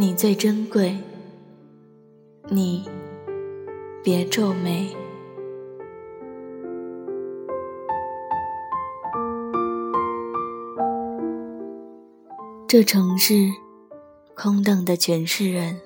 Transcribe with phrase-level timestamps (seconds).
[0.00, 0.96] 你最珍贵，
[2.48, 2.88] 你
[4.00, 4.94] 别皱眉。
[12.68, 13.50] 这城市
[14.36, 15.76] 空荡的全是人，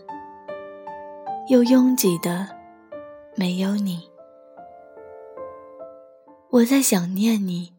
[1.48, 2.46] 又拥挤的
[3.34, 4.10] 没有你。
[6.50, 7.72] 我在想念你，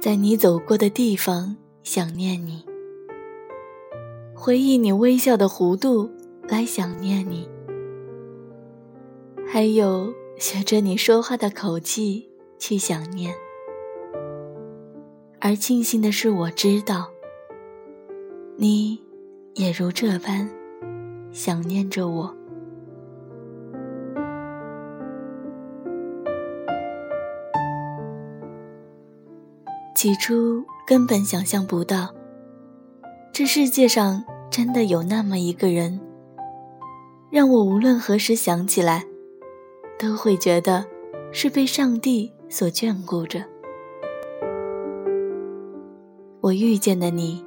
[0.00, 2.71] 在你走过的地方想念你。
[4.44, 6.10] 回忆你微笑的弧度，
[6.48, 7.48] 来想念你；
[9.46, 12.28] 还有学着你说话的口气
[12.58, 13.32] 去想念。
[15.38, 17.08] 而庆幸的是，我知道，
[18.56, 19.00] 你
[19.54, 20.50] 也如这般
[21.30, 22.36] 想念着我。
[29.94, 32.12] 起初根本想象不到，
[33.32, 34.24] 这世界上。
[34.52, 35.98] 真的有那么一个人，
[37.30, 39.02] 让我无论何时想起来，
[39.98, 40.84] 都会觉得
[41.32, 43.42] 是被上帝所眷顾着。
[46.42, 47.42] 我遇见的你，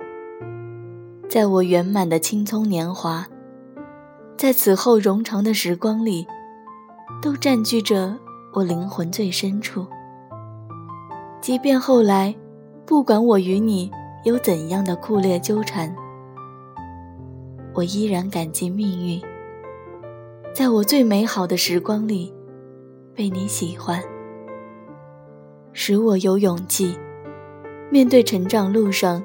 [1.30, 3.28] 在我圆满的青葱年华，
[4.36, 6.26] 在此后冗长的时光里，
[7.22, 8.18] 都占据着
[8.52, 9.86] 我灵魂最深处。
[11.40, 12.34] 即便后来，
[12.84, 13.92] 不管我与你
[14.24, 15.96] 有怎样的酷烈纠缠。
[17.76, 19.22] 我依然感激命运，
[20.54, 22.34] 在我最美好的时光里，
[23.14, 24.02] 被你喜欢，
[25.74, 26.98] 使我有勇气
[27.92, 29.22] 面对成长路上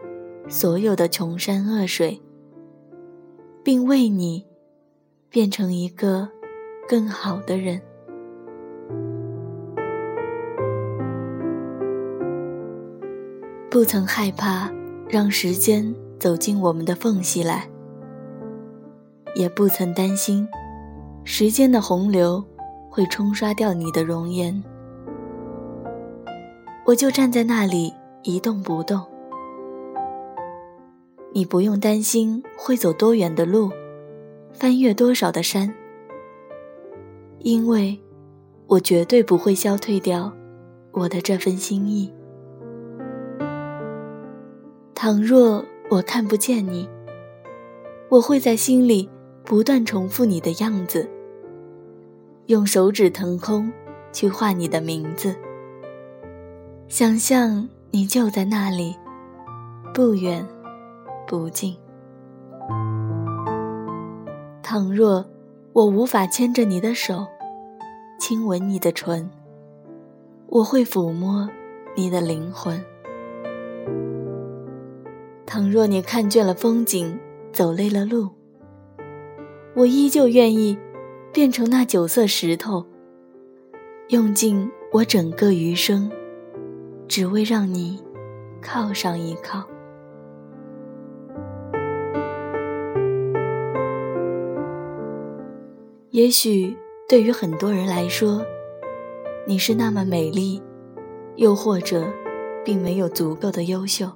[0.49, 2.21] 所有的穷山恶水，
[3.63, 4.45] 并为你
[5.29, 6.29] 变成一个
[6.89, 7.81] 更好的人。
[13.71, 14.69] 不曾害怕
[15.09, 17.70] 让时间走进我们的缝隙来。
[19.35, 20.47] 也不曾担心，
[21.25, 22.45] 时间的洪流
[22.89, 24.63] 会冲刷掉你的容颜。
[26.85, 29.01] 我就站在那里一动不动。
[31.33, 33.71] 你不用担心会走多远的路，
[34.53, 35.73] 翻越多少的山，
[37.39, 37.97] 因为
[38.67, 40.33] 我绝对不会消退掉
[40.91, 42.13] 我的这份心意。
[44.93, 46.89] 倘若我看不见你，
[48.09, 49.09] 我会在心里。
[49.51, 51.11] 不断重复你的样子，
[52.47, 53.69] 用手指腾空
[54.13, 55.35] 去画你的名字，
[56.87, 58.95] 想象你就在那里，
[59.93, 60.47] 不远
[61.27, 61.77] 不近。
[64.63, 65.27] 倘若
[65.73, 67.27] 我无法牵着你的手，
[68.21, 69.29] 亲吻你的唇，
[70.47, 71.51] 我会抚摸
[71.97, 72.81] 你的灵魂。
[75.45, 77.19] 倘若你看倦了风景，
[77.53, 78.29] 走累了路。
[79.75, 80.77] 我依旧愿意
[81.33, 82.85] 变成那九色石头，
[84.09, 86.11] 用尽我整个余生，
[87.07, 88.03] 只为让你
[88.61, 89.65] 靠上一靠。
[96.11, 96.77] 也许
[97.09, 98.45] 对于很多人来说，
[99.47, 100.61] 你是那么美丽，
[101.37, 102.13] 又或者
[102.65, 104.11] 并没有足够的优秀，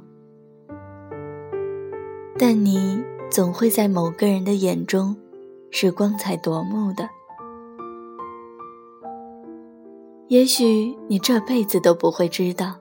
[2.37, 3.00] 但你
[3.31, 5.16] 总会在某个人的眼中。
[5.77, 7.11] 是光彩夺目的。
[10.29, 12.77] 也许你这辈子都不会知道，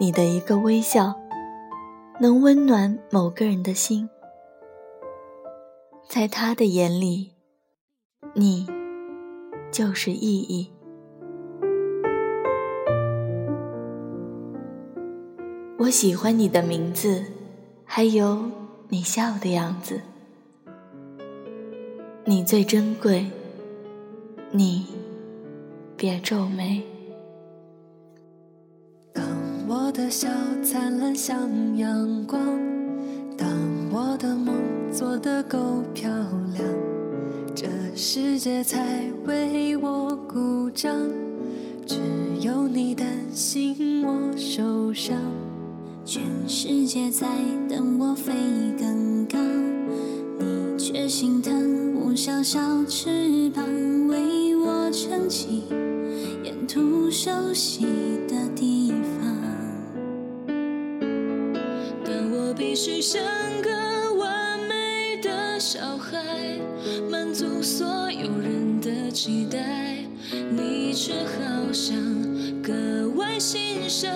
[0.00, 1.14] 你的一个微笑，
[2.18, 4.08] 能温暖某个人的心，
[6.08, 7.34] 在他的眼里，
[8.32, 8.66] 你
[9.70, 10.72] 就是意义。
[15.76, 17.22] 我喜欢你的名字，
[17.84, 18.50] 还有
[18.88, 20.00] 你笑的样子。
[22.28, 23.24] 你最珍贵，
[24.52, 24.84] 你
[25.96, 26.82] 别皱眉。
[29.14, 29.24] 当
[29.66, 30.28] 我的笑
[30.62, 31.48] 灿烂像
[31.78, 32.38] 阳光，
[33.34, 33.48] 当
[33.90, 34.54] 我的梦
[34.92, 36.10] 做得够漂
[36.52, 36.62] 亮，
[37.54, 37.66] 这
[37.96, 40.94] 世界才为我鼓掌。
[41.86, 41.96] 只
[42.42, 45.16] 有你担心我受伤，
[46.04, 47.26] 全世界在
[47.70, 48.14] 等我
[52.28, 53.64] 小小翅膀
[54.06, 55.64] 为我撑起
[56.44, 57.86] 沿途熟悉
[58.28, 59.34] 的地方，
[62.04, 63.22] 但我必须像
[63.62, 66.22] 个完美的小孩，
[67.10, 69.96] 满足所有人的期待，
[70.50, 71.96] 你却好像
[72.62, 74.12] 格外欣赏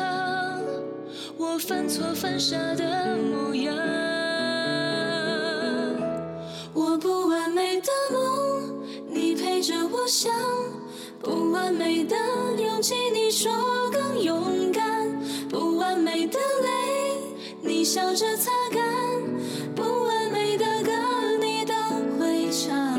[1.39, 3.75] 我犯错犯傻的模样。
[6.75, 7.29] 我不
[7.81, 10.33] 的梦你陪着我想
[11.21, 12.17] 不完美的
[12.59, 13.51] 勇气你说
[13.91, 14.83] 更勇敢。
[15.49, 17.17] 不完美的泪
[17.63, 18.83] 你笑着擦干。
[19.75, 20.91] 不完美的歌
[21.41, 21.75] 你都
[22.19, 22.99] 会唱。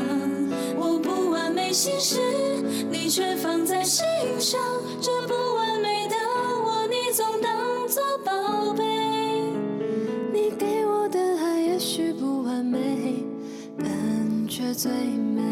[0.76, 2.18] 我不完美心事
[2.90, 4.04] 你却放在心
[4.38, 4.60] 上。
[14.84, 15.43] 最美。